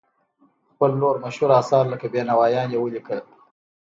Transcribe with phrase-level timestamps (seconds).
[0.71, 3.19] خپل نور مشهور اثار لکه بینوایان یې ولیکل.